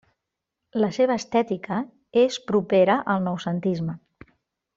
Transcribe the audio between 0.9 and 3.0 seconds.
seva estètica és propera